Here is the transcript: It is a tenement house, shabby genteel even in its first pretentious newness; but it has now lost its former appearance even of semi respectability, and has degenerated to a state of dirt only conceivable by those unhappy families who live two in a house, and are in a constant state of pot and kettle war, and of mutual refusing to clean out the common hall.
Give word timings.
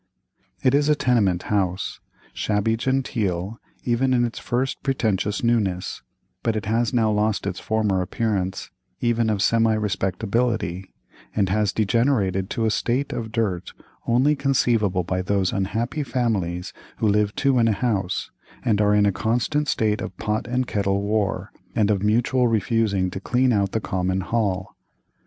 It 0.63 0.73
is 0.73 0.89
a 0.89 0.95
tenement 0.95 1.43
house, 1.43 1.99
shabby 2.33 2.75
genteel 2.75 3.59
even 3.83 4.15
in 4.15 4.25
its 4.25 4.39
first 4.39 4.81
pretentious 4.81 5.43
newness; 5.43 6.01
but 6.41 6.55
it 6.55 6.65
has 6.65 6.91
now 6.91 7.11
lost 7.11 7.45
its 7.45 7.59
former 7.59 8.01
appearance 8.01 8.71
even 8.99 9.29
of 9.29 9.43
semi 9.43 9.75
respectability, 9.75 10.91
and 11.35 11.49
has 11.49 11.71
degenerated 11.71 12.49
to 12.49 12.65
a 12.65 12.71
state 12.71 13.13
of 13.13 13.31
dirt 13.31 13.73
only 14.07 14.35
conceivable 14.35 15.03
by 15.03 15.21
those 15.21 15.53
unhappy 15.53 16.01
families 16.01 16.73
who 16.97 17.07
live 17.07 17.35
two 17.35 17.59
in 17.59 17.67
a 17.67 17.71
house, 17.71 18.31
and 18.65 18.81
are 18.81 18.95
in 18.95 19.05
a 19.05 19.11
constant 19.11 19.67
state 19.67 20.01
of 20.01 20.17
pot 20.17 20.47
and 20.47 20.65
kettle 20.65 21.03
war, 21.03 21.51
and 21.75 21.91
of 21.91 22.01
mutual 22.01 22.47
refusing 22.47 23.11
to 23.11 23.19
clean 23.19 23.53
out 23.53 23.71
the 23.71 23.79
common 23.79 24.21
hall. 24.21 24.75